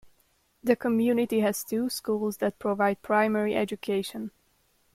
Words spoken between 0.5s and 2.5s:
The community has two schools